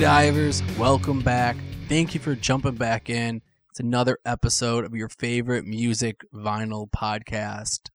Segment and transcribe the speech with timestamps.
[0.00, 1.58] divers, welcome back.
[1.86, 3.42] Thank you for jumping back in.
[3.68, 7.90] It's another episode of your favorite music vinyl podcast.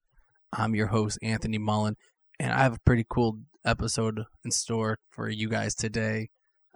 [0.53, 1.95] I'm your host, Anthony Mullen,
[2.39, 6.29] and I have a pretty cool episode in store for you guys today.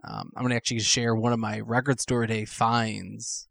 [0.03, 3.47] Um, I'm going to actually share one of my record store day finds.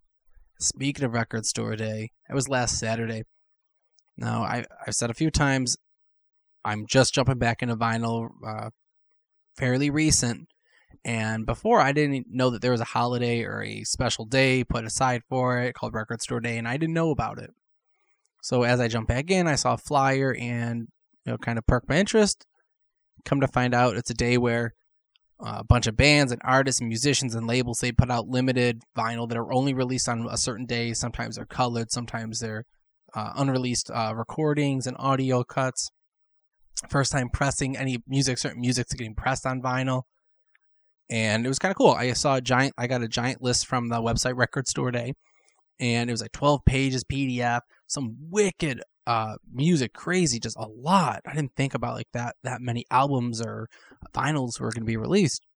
[0.59, 3.23] Speaking of record store day, it was last Saturday.
[4.17, 5.77] Now, I, I've said a few times,
[6.65, 8.71] I'm just jumping back into vinyl, uh,
[9.57, 10.49] fairly recent.
[11.05, 14.85] And before, I didn't know that there was a holiday or a special day put
[14.85, 17.51] aside for it called Record Store Day, and I didn't know about it.
[18.43, 20.89] So as I jumped back in, I saw a flyer and
[21.25, 22.47] you know kind of perked my interest.
[23.25, 24.75] Come to find out, it's a day where
[25.41, 28.83] uh, a bunch of bands and artists and musicians and labels they put out limited
[28.97, 30.93] vinyl that are only released on a certain day.
[30.93, 32.65] Sometimes they're colored, sometimes they're
[33.15, 35.91] uh, unreleased uh, recordings and audio cuts.
[36.89, 40.03] First time pressing any music, certain music's getting pressed on vinyl
[41.11, 41.93] and it was kind of cool.
[41.93, 42.75] I saw a giant.
[42.77, 45.15] I got a giant list from the website Record Store Day,
[45.81, 51.23] and it was like 12 pages PDF, some wicked uh, music, crazy, just a lot.
[51.27, 53.69] I didn't think about like that that many albums or
[54.15, 55.47] vinyls were going to be released,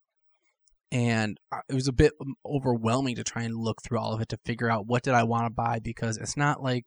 [0.90, 2.12] and uh, it was a bit
[2.46, 5.24] overwhelming to try and look through all of it to figure out what did I
[5.24, 6.84] want to buy because it's not like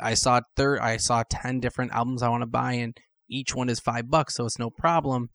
[0.00, 0.78] I saw third.
[0.80, 2.96] I saw 10 different albums I want to buy, and
[3.28, 5.28] each one is five bucks, so it's no problem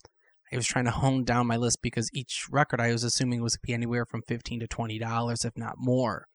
[0.51, 3.53] I was trying to hone down my list because each record I was assuming was
[3.53, 6.27] to be anywhere from fifteen to twenty dollars, if not more.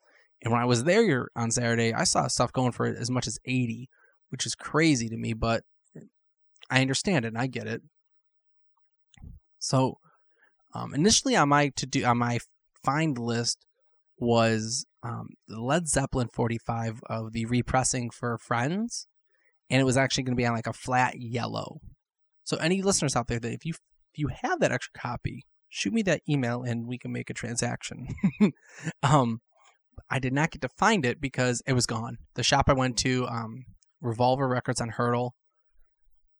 [0.42, 3.38] And when I was there on Saturday, I saw stuff going for as much as
[3.44, 3.88] eighty,
[4.31, 5.62] which is crazy to me, but
[6.70, 7.82] I understand it and I get it.
[9.59, 9.99] So
[10.75, 12.38] um, initially on my to do on my
[12.84, 13.66] find list
[14.19, 19.06] was um, Led Zeppelin 45 of the repressing for Friends,
[19.70, 21.81] and it was actually going to be on like a flat yellow.
[22.44, 23.75] So any listeners out there that if you
[24.12, 27.34] if you have that extra copy, shoot me that email and we can make a
[27.34, 28.09] transaction.
[29.03, 29.41] um,
[30.10, 32.19] I did not get to find it because it was gone.
[32.34, 33.65] The shop I went to, um,
[34.00, 35.34] Revolver Records on Hurdle.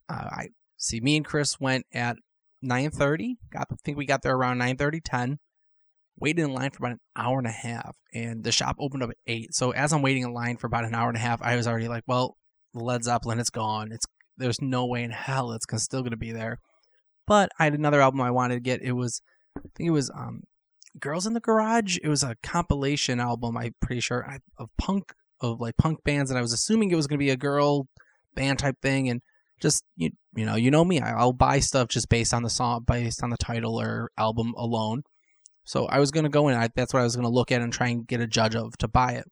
[0.09, 1.01] Uh, I see.
[1.01, 2.17] Me and Chris went at
[2.65, 3.37] 9:30.
[3.51, 5.39] Got I think we got there around 9:30, 10.
[6.19, 9.11] Waited in line for about an hour and a half, and the shop opened up
[9.11, 9.55] at eight.
[9.55, 11.67] So as I'm waiting in line for about an hour and a half, I was
[11.67, 12.37] already like, "Well,
[12.75, 13.91] Led Zeppelin, it's gone.
[13.93, 14.05] It's
[14.37, 16.59] there's no way in hell it's still gonna be there."
[17.31, 18.83] But I had another album I wanted to get.
[18.83, 19.23] It was,
[19.57, 20.41] I think it was um,
[20.99, 21.97] Girls in the Garage.
[22.03, 24.27] It was a compilation album, I'm pretty sure,
[24.59, 26.33] of punk, of like punk bands.
[26.33, 27.87] And I was assuming it was going to be a girl
[28.35, 29.09] band type thing.
[29.09, 29.21] And
[29.63, 32.83] just, you, you know, you know me, I'll buy stuff just based on the song,
[32.85, 35.03] based on the title or album alone.
[35.63, 36.57] So I was going to go in.
[36.57, 38.57] I, that's what I was going to look at and try and get a judge
[38.57, 39.27] of to buy it.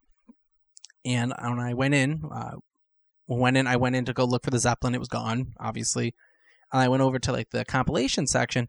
[1.04, 2.58] And when I went in, uh,
[3.26, 4.94] went in, I went in to go look for the Zeppelin.
[4.94, 6.14] It was gone, obviously
[6.72, 8.68] I went over to like the compilation section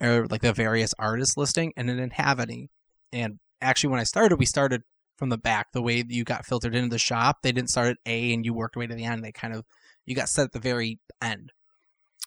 [0.00, 2.70] or like the various artists listing, and it didn't have any.
[3.12, 4.82] And actually, when I started, we started
[5.16, 7.38] from the back, the way you got filtered into the shop.
[7.42, 9.24] They didn't start at A and you worked way to the end.
[9.24, 9.64] They kind of
[10.04, 11.52] you got set at the very end.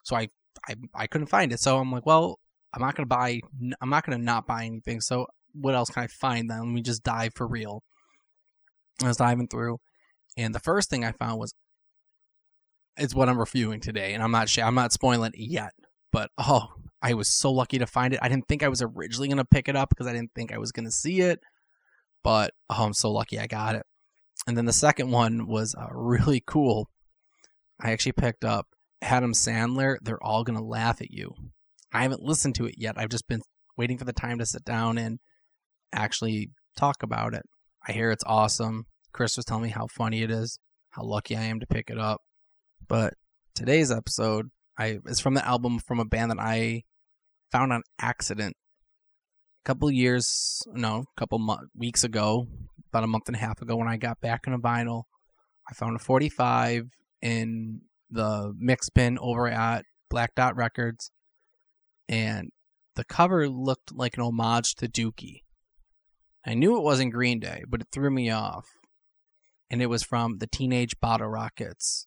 [0.03, 0.29] So I
[0.67, 1.59] I I couldn't find it.
[1.59, 2.39] So I'm like, well,
[2.73, 3.41] I'm not gonna buy.
[3.81, 5.01] I'm not gonna not buy anything.
[5.01, 6.59] So what else can I find then?
[6.59, 7.83] Let me just dive for real.
[9.03, 9.79] I was diving through,
[10.37, 11.53] and the first thing I found was
[12.97, 15.71] is what I'm reviewing today, and I'm not sh- I'm not spoiling it yet.
[16.11, 16.67] But oh,
[17.01, 18.19] I was so lucky to find it.
[18.21, 20.57] I didn't think I was originally gonna pick it up because I didn't think I
[20.57, 21.39] was gonna see it,
[22.23, 23.83] but oh, I'm so lucky I got it.
[24.47, 26.89] And then the second one was uh, really cool.
[27.79, 28.67] I actually picked up
[29.01, 29.97] Adam Sandler.
[30.01, 31.33] They're all gonna laugh at you.
[31.91, 32.95] I haven't listened to it yet.
[32.97, 33.41] I've just been
[33.77, 35.19] waiting for the time to sit down and
[35.93, 37.43] actually talk about it.
[37.87, 38.85] I hear it's awesome.
[39.13, 40.59] Chris was telling me how funny it is,
[40.89, 42.21] how lucky I am to pick it up.
[42.87, 43.13] But
[43.55, 46.83] today's episode I is from the album from a band that I
[47.51, 48.55] found on accident
[49.63, 52.47] a couple years, no, a couple mo- weeks ago,
[52.91, 55.03] about a month and a half ago when I got back in a vinyl.
[55.69, 56.89] I found a 45
[57.21, 61.11] in the mix bin over at Black Dot Records,
[62.07, 62.49] and
[62.95, 65.41] the cover looked like an homage to Dookie.
[66.45, 68.67] I knew it wasn't Green Day, but it threw me off.
[69.71, 72.05] And it was from the Teenage Bottle Rockets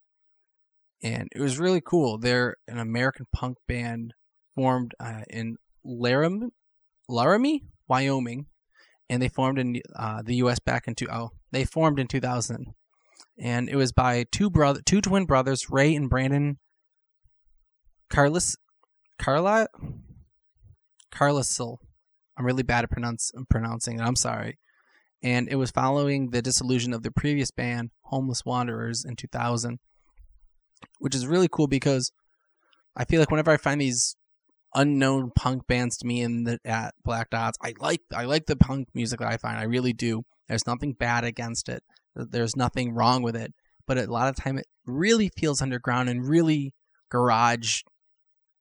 [1.03, 2.19] and it was really cool.
[2.19, 4.15] They're an American punk band
[4.55, 6.49] formed uh, in Laramie,
[7.09, 8.47] Laramie, Wyoming,
[9.09, 10.59] and they formed in uh, the U.S.
[10.59, 12.75] back in oh they formed in 2000,
[13.39, 16.59] and it was by two brother two twin brothers Ray and Brandon
[18.11, 18.57] Carlos
[19.19, 19.69] Carla
[21.13, 21.79] Carlosil.
[22.37, 24.03] I'm really bad at pronounce, pronouncing it.
[24.03, 24.59] I'm sorry.
[25.23, 29.81] And it was following the dissolution of the previous band, Homeless Wonders, in 2000
[30.99, 32.11] which is really cool because
[32.97, 34.17] I feel like whenever I find these
[34.75, 37.59] unknown punk bands to me in the at Black Dots.
[37.63, 39.59] I like I like the punk music that I find.
[39.59, 40.23] I really do.
[40.49, 41.83] There's nothing bad against it.
[42.15, 43.53] There's nothing wrong with it.
[43.87, 46.75] But a lot of time it really feels underground and really
[47.11, 47.81] garage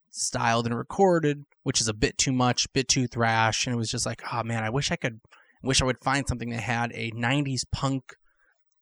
[0.09, 3.65] styled and recorded, which is a bit too much, bit too thrash.
[3.65, 5.19] And it was just like, oh man, I wish I could
[5.63, 8.03] wish I would find something that had a 90s punk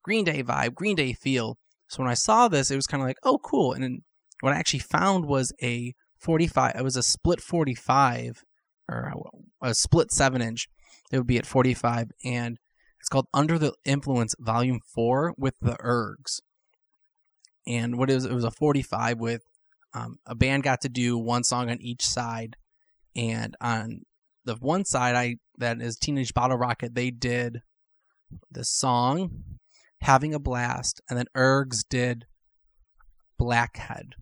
[0.04, 1.58] Green Day vibe, Green Day feel.
[1.88, 3.74] So when I saw this, it was kind of like, oh, cool.
[3.74, 4.00] And then
[4.42, 6.76] what I actually found was a 45.
[6.76, 8.44] It was a split 45
[8.90, 9.14] or
[9.62, 10.68] a split seven inch.
[11.12, 12.58] It would be at 45, and
[13.00, 16.42] it's called Under the Influence Volume Four with the Ergs.
[17.68, 19.42] And what it was, it was a 45 with
[19.94, 22.58] um, a band got to do one song on each side,
[23.16, 24.02] and on
[24.44, 27.62] the one side, I that is Teenage Bottle Rocket, they did
[28.52, 29.55] the song
[30.06, 32.25] "Having a Blast," and then Ergs did
[33.38, 34.16] Blackhead,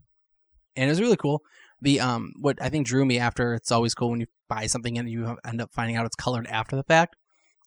[0.76, 1.42] and it was really cool.
[1.82, 4.98] The um, what I think drew me after it's always cool when you buy something
[4.98, 7.16] and you end up finding out it's colored after the fact.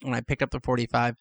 [0.03, 1.17] When I picked up the 45,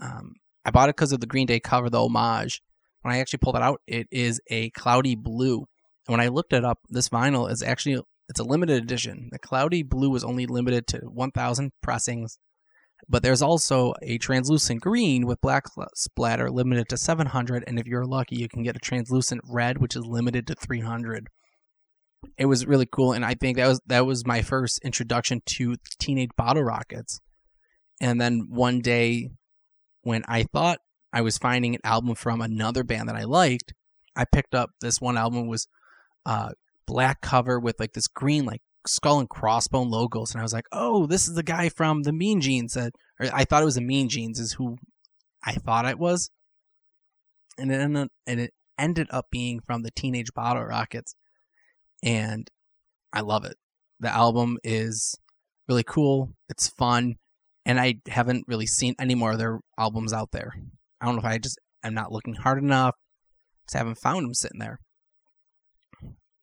[0.00, 0.34] um,
[0.64, 2.62] I bought it because of the Green Day cover, the homage.
[3.02, 5.66] When I actually pulled it out, it is a cloudy blue.
[6.06, 9.28] And when I looked it up, this vinyl is actually it's a limited edition.
[9.32, 12.38] The cloudy blue was only limited to 1,000 pressings,
[13.08, 15.64] but there's also a translucent green with black
[15.94, 17.64] splatter limited to 700.
[17.66, 21.28] And if you're lucky, you can get a translucent red, which is limited to 300
[22.38, 25.76] it was really cool and i think that was that was my first introduction to
[25.98, 27.20] teenage bottle rockets
[28.00, 29.28] and then one day
[30.02, 30.78] when i thought
[31.12, 33.72] i was finding an album from another band that i liked
[34.16, 35.66] i picked up this one album was
[36.26, 36.50] uh
[36.86, 40.66] black cover with like this green like skull and crossbone logos and i was like
[40.72, 43.66] oh this is the guy from the mean jeans that uh, or i thought it
[43.66, 44.76] was the mean jeans is who
[45.44, 46.30] i thought it was
[47.58, 51.14] and it ended, and it ended up being from the teenage bottle rockets
[52.02, 52.50] and
[53.12, 53.56] I love it.
[54.00, 55.14] The album is
[55.68, 56.30] really cool.
[56.48, 57.16] It's fun,
[57.64, 60.52] and I haven't really seen any more of their albums out there.
[61.00, 62.94] I don't know if I just am not looking hard enough.
[63.66, 64.80] Just haven't found them sitting there.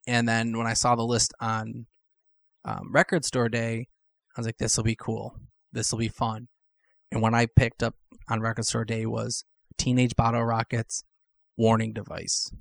[0.07, 1.85] And then when I saw the list on
[2.65, 3.87] um, Record Store Day,
[4.35, 5.35] I was like, "This will be cool.
[5.71, 6.47] This will be fun."
[7.11, 7.95] And what I picked up
[8.29, 9.43] on Record Store Day was
[9.77, 11.03] Teenage Bottle Rockets
[11.57, 12.51] Warning Device.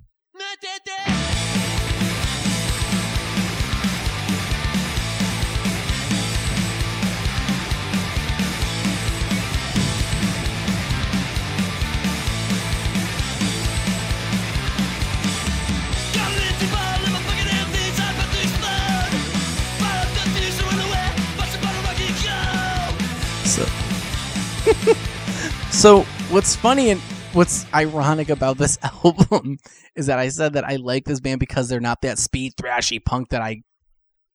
[26.29, 27.01] What's funny and
[27.33, 29.57] what's ironic about this album
[29.95, 33.03] is that I said that I like this band because they're not that speed thrashy
[33.03, 33.63] punk that I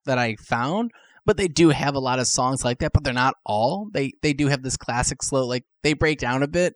[0.04, 0.90] that I found,
[1.24, 3.88] but they do have a lot of songs like that, but they're not all.
[3.92, 6.74] They they do have this classic slow like they break down a bit.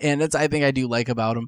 [0.00, 1.46] And that's I think I do like about them.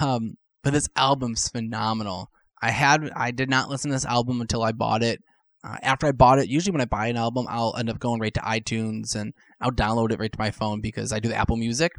[0.00, 2.28] Um, but this album's phenomenal.
[2.60, 5.20] I had I did not listen to this album until I bought it.
[5.66, 8.20] Uh, after I bought it, usually when I buy an album, I'll end up going
[8.20, 11.36] right to iTunes and I'll download it right to my phone because I do the
[11.36, 11.92] Apple Music.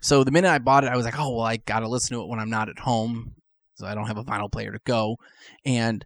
[0.00, 2.16] So the minute I bought it, I was like, oh, well, I got to listen
[2.16, 3.34] to it when I'm not at home.
[3.74, 5.16] So I don't have a vinyl player to go.
[5.64, 6.04] And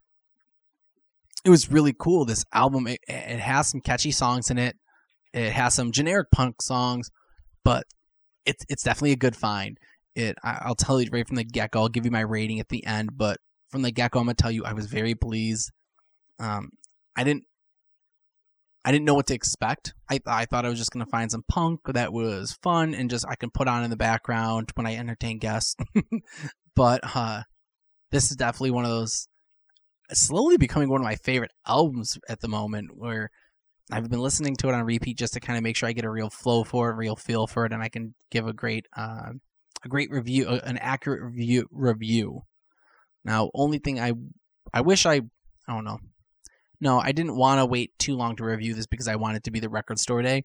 [1.44, 2.24] it was really cool.
[2.24, 4.76] This album, it, it has some catchy songs in it.
[5.32, 7.10] It has some generic punk songs,
[7.64, 7.84] but
[8.44, 9.78] it's it's definitely a good find.
[10.14, 11.80] It I, will tell you right from the get go.
[11.80, 13.38] I'll give you my rating at the end, but
[13.70, 15.70] from the get go, I'm gonna tell you I was very pleased.
[16.38, 16.70] Um,
[17.16, 17.44] I didn't
[18.84, 19.94] I didn't know what to expect.
[20.10, 23.26] I I thought I was just gonna find some punk that was fun and just
[23.28, 25.76] I can put on in the background when I entertain guests.
[26.74, 27.42] but uh,
[28.10, 29.28] this is definitely one of those
[30.12, 33.30] slowly becoming one of my favorite albums at the moment where
[33.90, 36.04] I've been listening to it on repeat just to kind of make sure I get
[36.04, 38.52] a real flow for it, a real feel for it, and I can give a
[38.52, 39.32] great uh,
[39.84, 42.42] a great review, an accurate review review.
[43.24, 44.12] Now, only thing I
[44.72, 45.20] I wish I I
[45.68, 45.98] don't know
[46.82, 49.52] no, I didn't want to wait too long to review this because I wanted to
[49.52, 50.44] be the record store day,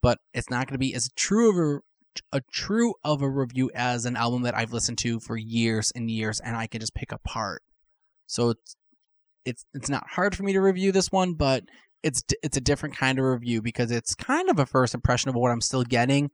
[0.00, 1.82] but it's not going to be as true of
[2.32, 5.92] a, a true of a review as an album that I've listened to for years
[5.94, 7.62] and years, and I can just pick apart.
[8.26, 8.76] So it's
[9.44, 11.64] it's it's not hard for me to review this one, but
[12.02, 15.34] it's it's a different kind of review because it's kind of a first impression of
[15.34, 16.30] what I'm still getting,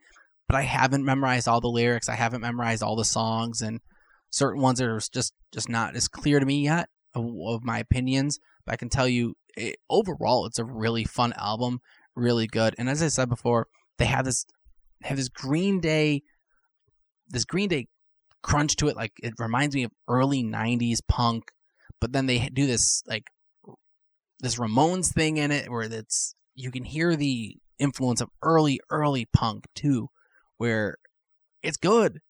[0.47, 3.81] but I haven't memorized all the lyrics, I haven't memorized all the songs, and
[4.31, 8.39] certain ones are just just not as clear to me yet of, of my opinions.
[8.65, 11.81] But I can tell you it, overall, it's a really fun album,
[12.15, 12.75] really good.
[12.79, 13.67] And as I said before,
[13.99, 14.45] they have this
[15.03, 16.23] have this Green Day,
[17.29, 17.87] this Green Day
[18.43, 18.97] crunch to it.
[18.97, 21.45] Like it reminds me of early '90s punk,
[22.01, 23.25] but then they do this like
[24.41, 29.27] this Ramones thing in it where it's you can hear the influence of early early
[29.33, 30.09] punk too,
[30.59, 30.97] where
[31.63, 32.21] it's good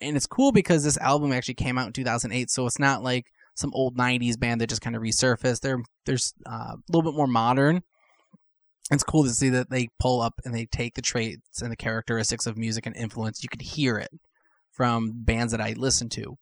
[0.00, 3.26] and it's cool because this album actually came out in 2008, so it's not like
[3.58, 5.60] some old 90s band that just kind of resurfaced.
[5.60, 7.82] They're there's uh, a little bit more modern.
[8.90, 11.76] It's cool to see that they pull up and they take the traits and the
[11.76, 13.42] characteristics of music and influence.
[13.42, 14.10] You could hear it
[14.70, 16.38] from bands that I listen to,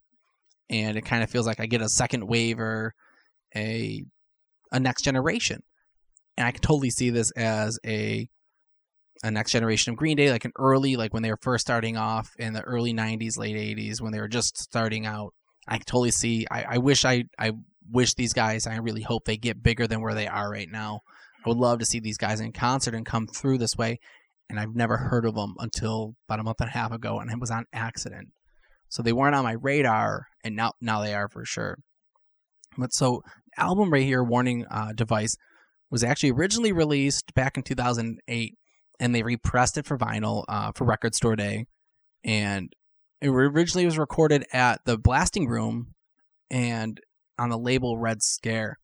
[0.69, 2.95] and it kind of feels like I get a second wave or
[3.57, 4.05] a
[4.71, 5.63] a next generation.
[6.37, 8.29] And I can totally see this as a
[9.23, 11.97] a next generation of Green Day, like an early, like when they were first starting
[11.97, 15.33] off in the early '90s, late '80s, when they were just starting out.
[15.67, 16.47] I totally see.
[16.51, 17.53] I, I wish I I
[17.91, 18.67] wish these guys.
[18.67, 21.01] I really hope they get bigger than where they are right now.
[21.45, 23.99] I would love to see these guys in concert and come through this way.
[24.49, 27.31] And I've never heard of them until about a month and a half ago, and
[27.31, 28.29] it was on accident.
[28.89, 31.79] So they weren't on my radar, and now now they are for sure.
[32.79, 33.23] But so
[33.57, 35.37] album right here, Warning uh, Device,
[35.91, 38.55] was actually originally released back in 2008
[38.99, 41.67] and they repressed it for vinyl uh, for Record Store Day,
[42.25, 42.73] and
[43.21, 45.95] it originally was recorded at the Blasting Room,
[46.51, 47.01] and
[47.39, 48.79] on the label Red Scare.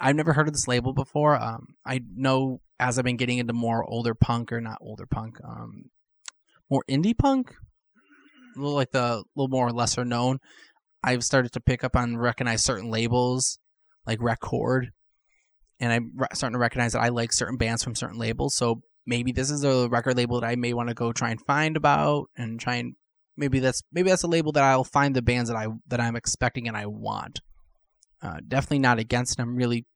[0.00, 1.36] I've never heard of this label before.
[1.40, 5.36] Um, I know as I've been getting into more older punk or not older punk,
[5.44, 5.90] um,
[6.70, 7.52] more indie punk,
[8.56, 10.38] a little like the little more lesser known.
[11.04, 13.58] I've started to pick up on recognize certain labels
[14.06, 14.90] like Record
[15.80, 18.54] and I'm starting to recognize that I like certain bands from certain labels.
[18.54, 21.40] So maybe this is a record label that I may want to go try and
[21.40, 22.94] find about and try and
[23.40, 26.14] maybe that's maybe that's a label that I'll find the bands that I that I'm
[26.14, 27.40] expecting and I want.
[28.22, 29.42] Uh, definitely not against it.
[29.42, 29.86] I'm really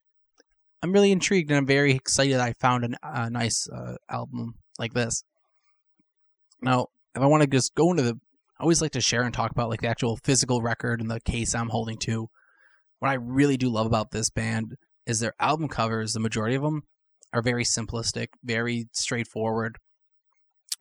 [0.82, 4.94] I'm really intrigued and I'm very excited I found an, a nice uh, album like
[4.94, 5.22] this.
[6.60, 8.18] Now, if I want to just go into the
[8.58, 11.20] I always like to share and talk about like the actual physical record and the
[11.20, 12.30] case I'm holding to.
[13.00, 16.62] What I really do love about this band is their album covers, the majority of
[16.62, 16.84] them
[17.34, 19.76] are very simplistic, very straightforward.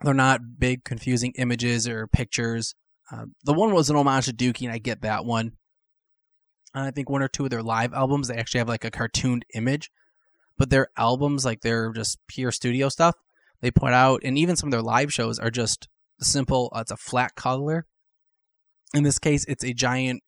[0.04, 2.76] They're not big, confusing images or pictures.
[3.12, 5.54] Uh, the one was an homage to Dookie, and I get that one.
[6.74, 8.92] And I think one or two of their live albums, they actually have like a
[8.92, 9.90] cartooned image.
[10.58, 13.16] But their albums, like they're just pure studio stuff,
[13.62, 15.88] they put out, and even some of their live shows are just
[16.20, 16.72] simple.
[16.76, 17.86] Uh, it's a flat color.
[18.94, 20.22] In this case, it's a giant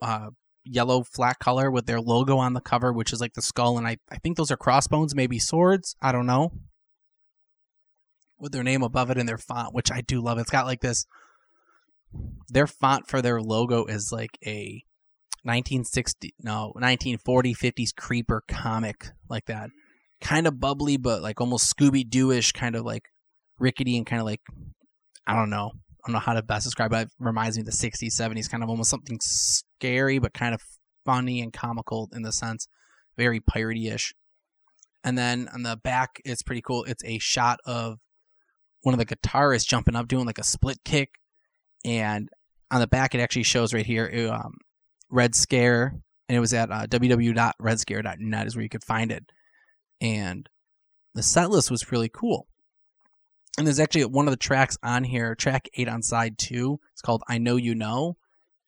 [0.00, 0.30] uh,
[0.64, 3.86] yellow flat color with their logo on the cover, which is like the skull, and
[3.86, 5.96] I, I think those are crossbones, maybe swords.
[6.00, 6.52] I don't know.
[8.38, 10.38] With their name above it in their font, which I do love.
[10.38, 11.06] It's got like this.
[12.48, 14.84] Their font for their logo is like a
[15.42, 19.70] 1960, no, 1940, 50s creeper comic like that.
[20.20, 23.04] Kind of bubbly, but like almost Scooby Doo ish, kind of like
[23.58, 24.40] rickety and kind of like,
[25.26, 25.72] I don't know.
[25.74, 27.02] I don't know how to best describe it.
[27.02, 30.60] It reminds me of the 60s, 70s, kind of almost something scary, but kind of
[31.04, 32.68] funny and comical in the sense,
[33.16, 34.14] very piratey ish.
[35.02, 36.84] And then on the back, it's pretty cool.
[36.84, 37.98] It's a shot of
[38.82, 41.10] one of the guitarists jumping up, doing like a split kick.
[41.84, 42.28] And
[42.70, 44.58] on the back, it actually shows right here um,
[45.10, 45.94] Red Scare.
[46.28, 49.24] And it was at uh, www.redscare.net is where you could find it.
[50.00, 50.48] And
[51.14, 52.48] the set list was really cool
[53.56, 56.78] and there's actually one of the tracks on here, track eight on side two.
[56.92, 58.16] It's called "I Know You Know,"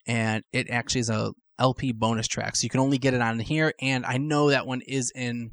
[0.06, 3.38] and it actually is a LP bonus track, so you can only get it on
[3.38, 3.74] here.
[3.80, 5.52] And I know that one is in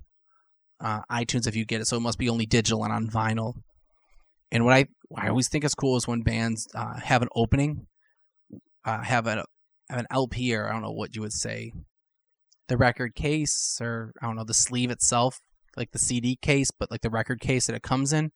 [0.80, 3.56] uh, iTunes if you get it, so it must be only digital and on vinyl.
[4.52, 7.30] And what I what I always think is cool is when bands uh, have an
[7.36, 7.88] opening,
[8.84, 9.46] uh, have a
[9.90, 11.72] have an LP or I don't know what you would say,
[12.68, 15.42] the record case or I don't know the sleeve itself,
[15.76, 18.32] like the CD case, but like the record case that it comes in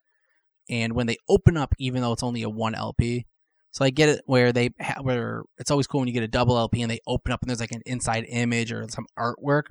[0.70, 3.26] and when they open up, even though it's only a one LP,
[3.72, 6.28] so I get it where they ha- where it's always cool when you get a
[6.28, 9.64] double LP and they open up and there's like an inside image or some artwork.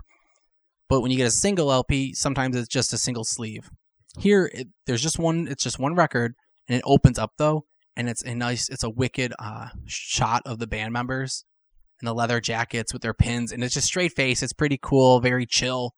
[0.88, 3.70] But when you get a single LP, sometimes it's just a single sleeve.
[4.18, 5.48] Here, it, there's just one.
[5.48, 6.34] It's just one record,
[6.68, 7.64] and it opens up though,
[7.96, 8.68] and it's a nice.
[8.68, 11.44] It's a wicked uh, shot of the band members
[12.00, 14.42] in the leather jackets with their pins, and it's just straight face.
[14.42, 15.92] It's pretty cool, very chill,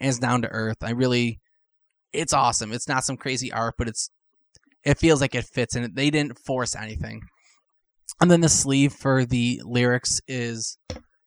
[0.00, 0.78] and it's down to earth.
[0.82, 1.40] I really,
[2.12, 2.72] it's awesome.
[2.72, 4.10] It's not some crazy art, but it's
[4.84, 7.22] it feels like it fits and they didn't force anything.
[8.20, 10.78] And then the sleeve for the lyrics is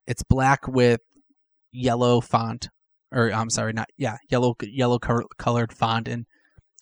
[0.06, 1.02] it's black with
[1.72, 2.70] yellow font
[3.14, 6.26] or I'm sorry, not yeah, yellow yellow colored font and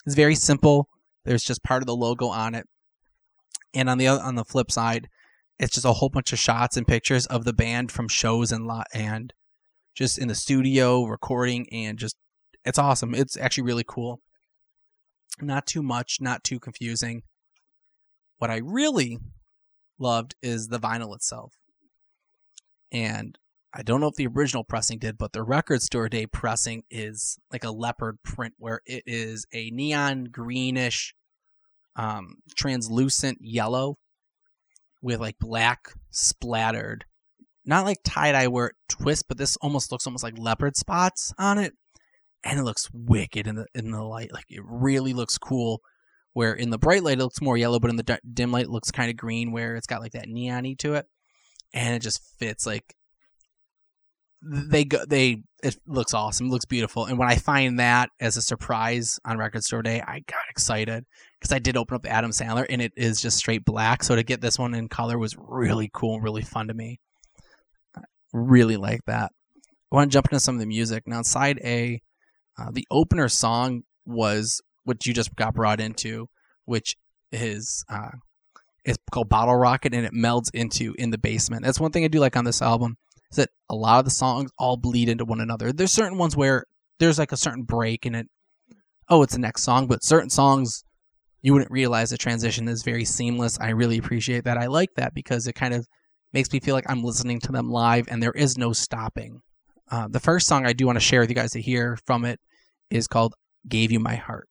[0.06, 0.88] it's very simple.
[1.26, 2.66] There's just part of the logo on it.
[3.74, 5.08] And on the other, on the flip side,
[5.60, 8.66] it's just a whole bunch of shots and pictures of the band from shows and
[8.66, 9.32] lot and
[9.94, 12.16] just in the studio recording and just
[12.66, 13.14] it's awesome.
[13.14, 14.22] It's actually really cool.
[15.40, 17.24] Not too much, not too confusing.
[18.38, 19.20] What I really
[20.00, 21.54] loved is the vinyl itself.
[22.92, 23.38] And
[23.74, 27.40] I don't know if the original pressing did, but the record store day pressing is
[27.52, 31.16] like a leopard print where it is a neon greenish,
[31.96, 33.98] um, translucent yellow
[35.02, 37.06] with like black splattered,
[37.66, 41.34] not like tie dye where it twists, but this almost looks almost like leopard spots
[41.38, 41.74] on it,
[42.44, 44.34] and it looks wicked in the in the light.
[44.34, 45.82] Like it really looks cool.
[46.34, 48.70] Where in the bright light it looks more yellow, but in the dim light it
[48.70, 51.06] looks kind of green, where it's got like that neony to it,
[51.74, 52.96] and it just fits like
[54.42, 57.06] they go they it looks awesome it looks beautiful.
[57.06, 61.06] And when i find that as a surprise on record store day i got excited
[61.40, 64.04] because i did open up adam sandler and it is just straight black.
[64.04, 67.00] So to get this one in color was really cool and really fun to me.
[67.96, 68.02] I
[68.34, 69.32] really like that.
[69.92, 71.04] I want to jump into some of the music.
[71.06, 72.02] Now side a
[72.60, 76.28] uh, the opener song was what you just got brought into
[76.66, 76.96] which
[77.32, 78.10] is uh
[78.84, 81.64] it's called bottle rocket and it melds into in the basement.
[81.64, 82.98] That's one thing i do like on this album
[83.32, 85.72] is that a lot of the songs all bleed into one another.
[85.72, 86.66] There's certain ones where
[87.00, 88.28] there's like a certain break in it.
[89.10, 90.84] Oh, it's the next song, but certain songs
[91.42, 93.60] you wouldn't realize the transition is very seamless.
[93.60, 94.58] I really appreciate that.
[94.58, 95.88] I like that because it kind of
[96.34, 99.42] makes me feel like I'm listening to them live and there is no stopping.
[99.90, 102.26] Uh, the first song I do want to share with you guys to hear from
[102.26, 102.40] it
[102.90, 103.34] is called
[103.68, 104.48] Gave You My Heart.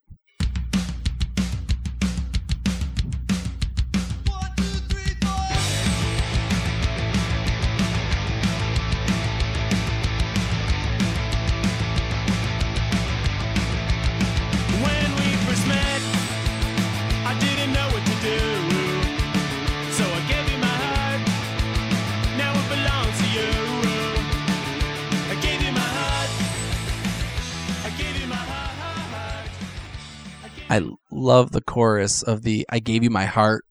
[30.70, 33.64] I love the chorus of the "I gave you my heart,"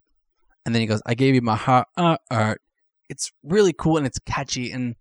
[0.66, 2.62] and then he goes, "I gave you my heart." Uh, art.
[3.10, 4.96] It's really cool and it's catchy, and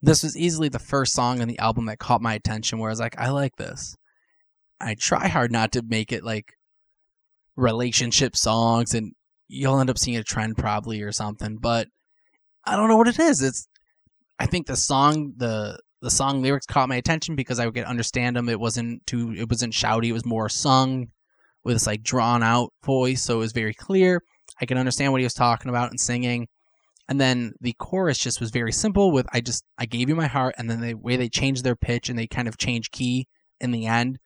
[0.00, 2.78] this was easily the first song on the album that caught my attention.
[2.78, 3.94] Where I was like, "I like this."
[4.80, 6.54] I try hard not to make it like
[7.56, 9.12] relationship songs, and
[9.48, 11.58] you'll end up seeing a trend probably or something.
[11.58, 11.88] But
[12.64, 13.42] I don't know what it is.
[13.42, 13.68] It's
[14.38, 18.36] I think the song the the song lyrics caught my attention because I could understand
[18.36, 18.48] them.
[18.48, 20.08] It wasn't too, it wasn't shouty.
[20.08, 21.08] It was more sung
[21.64, 24.20] with this like drawn out voice, so it was very clear.
[24.60, 26.48] I could understand what he was talking about and singing.
[27.08, 29.12] And then the chorus just was very simple.
[29.12, 31.76] With I just I gave you my heart, and then the way they changed their
[31.76, 33.28] pitch and they kind of changed key
[33.60, 34.18] in the end,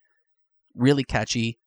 [0.75, 1.59] really catchy.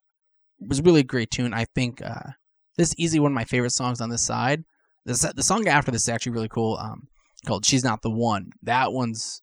[0.59, 1.53] It was really a great tune.
[1.53, 2.31] I think uh,
[2.77, 4.63] this is easily one of my favorite songs on this side.
[5.05, 6.77] The the song after this is actually really cool.
[6.77, 7.07] Um,
[7.45, 9.41] called "She's Not the One." That one's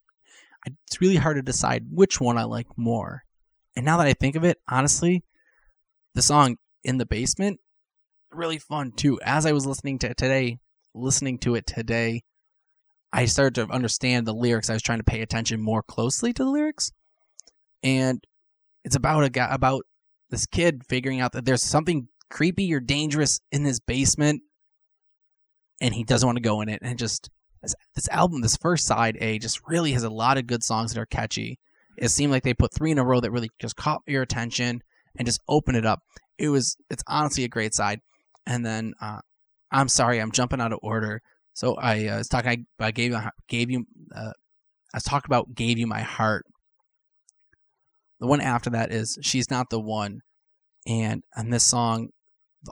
[0.67, 3.23] it's really hard to decide which one I like more.
[3.77, 5.23] And now that I think of it, honestly,
[6.15, 7.61] the song in the basement
[8.33, 9.19] really fun too.
[9.25, 10.59] As I was listening to today,
[10.95, 12.23] listening to it today,
[13.13, 14.69] I started to understand the lyrics.
[14.69, 16.91] I was trying to pay attention more closely to the lyrics,
[17.83, 18.23] and
[18.85, 19.83] it's about a guy about
[20.31, 24.43] this kid figuring out that there's something creepy or dangerous in his basement,
[25.81, 27.31] and he doesn't want to go in it, and just
[27.67, 30.93] this, this album, this first side A, just really has a lot of good songs
[30.93, 31.59] that are catchy.
[31.99, 34.83] It seemed like they put three in a row that really just caught your attention
[35.19, 36.01] and just opened it up.
[36.39, 38.01] It was, it's honestly a great side.
[38.47, 39.21] And then, uh,
[39.73, 41.21] I'm sorry, I'm jumping out of order.
[41.55, 44.33] So I uh, was talking, I, I gave you, gave you, uh,
[44.95, 46.45] I talking about gave you my heart.
[48.21, 50.21] The one after that is she's not the one,
[50.87, 52.09] and and this song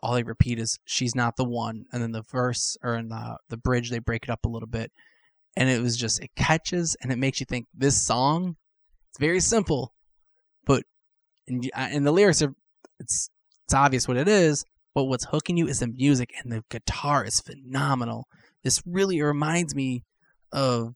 [0.02, 3.36] all they repeat is she's not the one and then the verse or in the
[3.48, 4.92] the bridge they break it up a little bit
[5.56, 8.56] and it was just it catches and it makes you think this song
[9.10, 9.94] it's very simple
[10.66, 10.82] but
[11.46, 12.54] and, and the lyrics are
[12.98, 13.30] it's
[13.64, 17.24] it's obvious what it is but what's hooking you is the music and the guitar
[17.24, 18.28] is phenomenal.
[18.62, 20.04] This really reminds me
[20.52, 20.94] of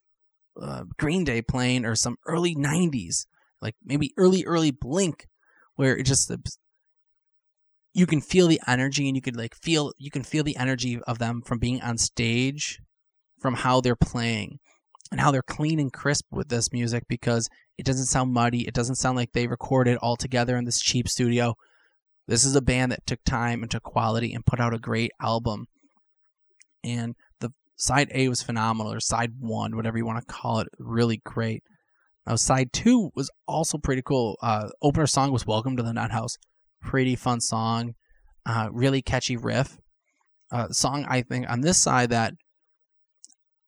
[0.61, 3.27] uh, green day playing or some early 90s
[3.61, 5.27] like maybe early early blink
[5.77, 6.31] where it just
[7.99, 11.01] you can feel the energy and you could like feel you can feel the energy
[11.09, 12.79] of them from being on stage
[13.41, 14.59] from how they're playing
[15.11, 18.75] and how they're clean and crisp with this music because it doesn't sound muddy it
[18.75, 21.55] doesn't sound like they recorded all together in this cheap studio.
[22.29, 25.11] This is a band that took time and took quality and put out a great
[25.21, 25.67] album.
[26.85, 30.69] And the side a was phenomenal or side one whatever you want to call it
[30.79, 31.65] really great.
[32.29, 34.37] Now side two was also pretty cool.
[34.41, 36.37] Uh opener song was welcome to the nut house
[36.81, 37.95] pretty fun song,
[38.47, 39.79] uh, really catchy riff.
[40.51, 42.35] Uh, song I think on this side that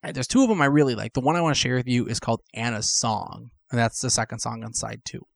[0.02, 1.12] there's two of them I really like.
[1.12, 4.10] The one I want to share with you is called Anna's Song, and that's the
[4.10, 5.26] second song on side two.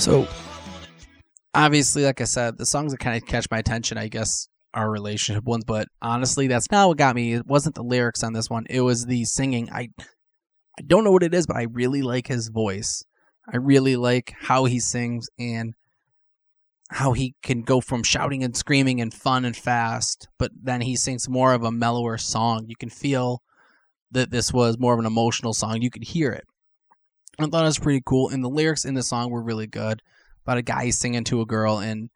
[0.00, 0.26] So,
[1.52, 4.90] obviously, like I said, the songs that kind of catch my attention, I guess, are
[4.90, 5.64] relationship ones.
[5.64, 7.34] But honestly, that's not what got me.
[7.34, 8.64] It wasn't the lyrics on this one.
[8.70, 9.68] It was the singing.
[9.70, 13.04] I, I don't know what it is, but I really like his voice.
[13.46, 15.74] I really like how he sings and
[16.88, 20.96] how he can go from shouting and screaming and fun and fast, but then he
[20.96, 22.64] sings more of a mellower song.
[22.68, 23.42] You can feel
[24.12, 25.82] that this was more of an emotional song.
[25.82, 26.44] You could hear it.
[27.44, 30.02] I thought it was pretty cool, and the lyrics in the song were really good.
[30.44, 32.10] About a guy singing to a girl, and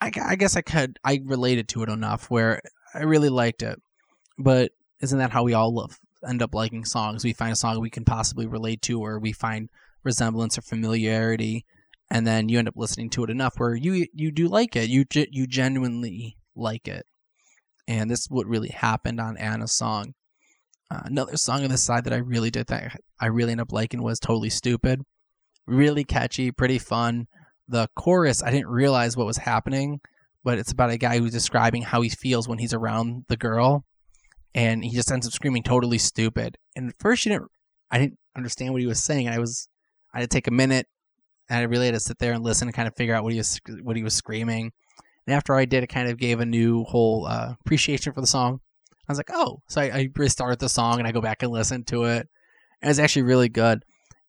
[0.00, 2.60] I, I guess I could I related to it enough where
[2.94, 3.80] I really liked it.
[4.38, 7.24] But isn't that how we all love, end up liking songs?
[7.24, 9.68] We find a song we can possibly relate to, or we find
[10.04, 11.64] resemblance or familiarity,
[12.10, 14.88] and then you end up listening to it enough where you you do like it.
[14.88, 17.04] You you genuinely like it,
[17.88, 20.14] and this is what really happened on Anna's song.
[20.90, 23.72] Uh, another song on this side that I really did think I really end up
[23.72, 25.02] liking was "Totally Stupid."
[25.66, 27.26] Really catchy, pretty fun.
[27.66, 30.00] The chorus, I didn't realize what was happening,
[30.44, 33.84] but it's about a guy who's describing how he feels when he's around the girl,
[34.54, 37.50] and he just ends up screaming "Totally stupid." And at first, you didn't,
[37.90, 39.28] I didn't understand what he was saying.
[39.28, 39.68] I was,
[40.14, 40.86] I had to take a minute,
[41.48, 43.32] and I really had to sit there and listen and kind of figure out what
[43.32, 44.72] he was, what he was screaming.
[45.26, 48.28] And after I did, it kind of gave a new whole uh, appreciation for the
[48.28, 48.60] song.
[49.08, 51.52] I was like, oh, so I, I restart the song and I go back and
[51.52, 52.28] listen to it,
[52.82, 53.84] and it's actually really good.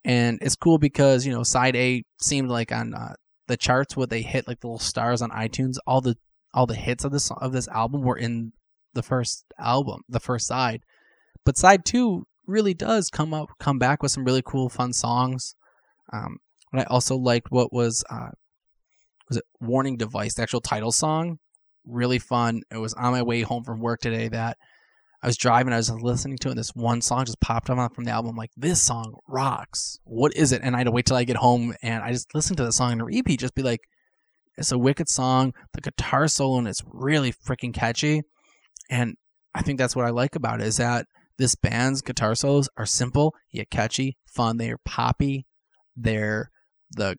[0.05, 3.15] And it's cool because you know side A seemed like on uh,
[3.47, 5.77] the charts where they hit like the little stars on iTunes.
[5.85, 6.15] All the
[6.53, 8.53] all the hits of this of this album were in
[8.93, 10.81] the first album, the first side.
[11.43, 15.55] But side two really does come up come back with some really cool fun songs.
[16.13, 16.37] Um,
[16.71, 18.29] and I also liked what was uh,
[19.27, 21.39] was it Warning Device, the actual title song
[21.87, 22.61] really fun.
[22.71, 24.57] It was on my way home from work today that
[25.21, 27.95] I was driving, I was listening to it, and this one song just popped up
[27.95, 28.31] from the album.
[28.31, 29.97] I'm like, this song rocks.
[30.03, 30.61] What is it?
[30.63, 32.71] And I had to wait till I get home and I just listened to the
[32.71, 33.81] song and repeat, just be like,
[34.57, 35.53] it's a wicked song.
[35.73, 38.21] The guitar solo and it's really freaking catchy.
[38.89, 39.15] And
[39.55, 42.85] I think that's what I like about it is that this band's guitar solos are
[42.85, 44.57] simple yet catchy, fun.
[44.57, 45.45] They are poppy.
[45.95, 46.51] They're
[46.91, 47.17] the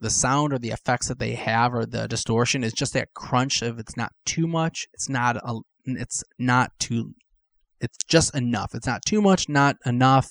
[0.00, 3.62] the sound or the effects that they have or the distortion is just that crunch
[3.62, 7.14] of it's not too much it's not a it's not too
[7.80, 8.74] it's just enough.
[8.74, 10.28] It's not too much not enough.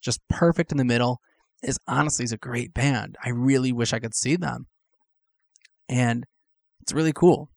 [0.00, 1.18] Just perfect in the middle
[1.62, 3.16] is honestly is a great band.
[3.24, 4.66] I really wish i could see them.
[5.88, 6.24] And
[6.80, 7.50] it's really cool.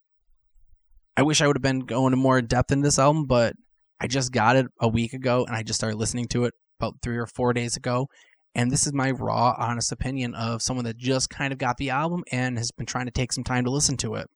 [1.15, 3.53] I wish i would have been going more in depth in this album but
[3.99, 6.95] i just got it a week ago and i just started listening to it about
[7.03, 8.07] three or four days ago
[8.55, 11.89] and this is my raw, honest opinion of someone that just kind of got the
[11.89, 14.29] album and has been trying to take some time to listen to it.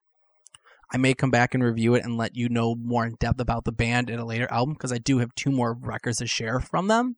[0.92, 3.66] I may come back and review it and let you know more in depth about
[3.66, 6.60] the band in a later album because I do have two more records to share
[6.60, 7.18] from them.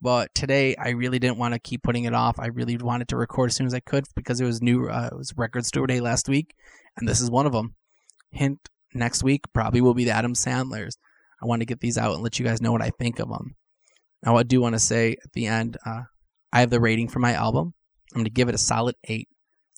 [0.00, 2.38] But today, I really didn't want to keep putting it off.
[2.38, 4.88] I really wanted to record as soon as I could because it was new.
[4.88, 6.54] Uh, it was Record Store Day last week,
[6.96, 7.74] and this is one of them.
[8.30, 10.98] Hint: next week probably will be the Adam Sandler's.
[11.42, 13.28] I want to get these out and let you guys know what I think of
[13.28, 13.56] them.
[14.24, 16.02] Now, I do want to say at the end, uh,
[16.52, 17.74] I have the rating for my album.
[18.12, 19.28] I'm going to give it a solid eight.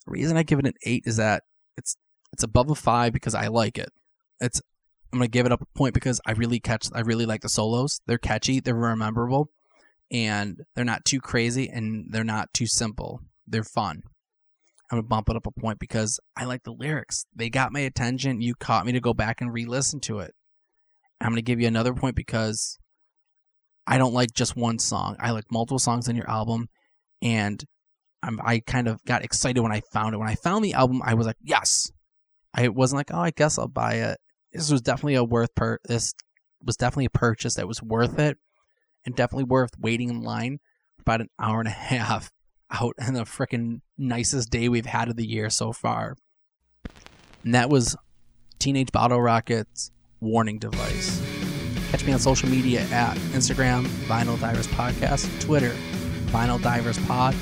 [0.06, 1.42] The reason I give it an eight is that
[1.76, 1.96] it's
[2.33, 3.90] it's above a five because I like it.
[4.40, 4.61] It's
[5.12, 7.42] I'm going to give it up a point because I really catch I really like
[7.42, 8.00] the solos.
[8.06, 9.50] They're catchy, they're memorable,
[10.11, 13.20] and they're not too crazy and they're not too simple.
[13.46, 14.02] They're fun.
[14.90, 17.24] I'm gonna bump it up a point because I like the lyrics.
[17.35, 18.40] They got my attention.
[18.40, 20.35] You caught me to go back and re-listen to it.
[21.20, 22.78] I'm gonna give you another point because
[23.87, 25.16] I don't like just one song.
[25.19, 26.69] I like multiple songs on your album,
[27.23, 27.62] and
[28.23, 30.19] I'm, I kind of got excited when I found it.
[30.19, 31.90] When I found the album, I was like, yes.
[32.53, 34.19] I wasn't like, oh, I guess I'll buy it.
[34.53, 35.79] This was definitely a worth per.
[35.85, 36.12] This
[36.62, 38.37] was definitely a purchase that was worth it,
[39.07, 40.59] and definitely worth waiting in line
[40.99, 42.31] about an hour and a half
[42.71, 46.16] out in the freaking nicest day we've had of the year so far.
[47.45, 47.97] And that was
[48.59, 49.90] Teenage Bottle Rockets
[50.21, 51.39] warning device.
[51.90, 55.74] Catch me on social media at Instagram, Vinyl Divers Podcast, Twitter,
[56.26, 57.35] Vinyl Divers Pod,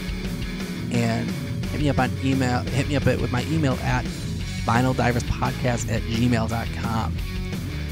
[0.91, 1.31] and
[1.67, 2.61] hit me up on email.
[2.61, 4.07] Hit me up with my email at
[4.65, 7.17] vinyldiverspodcast at gmail.com.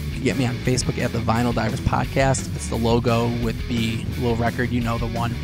[0.06, 2.54] You can get me on Facebook at the Vinyl Divers Podcast.
[2.56, 5.34] It's the logo with the little record, you know the one.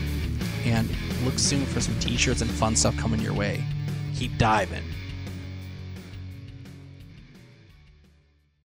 [0.64, 0.88] And
[1.24, 3.64] look soon for some t shirts and fun stuff coming your way.
[4.14, 4.82] Keep diving.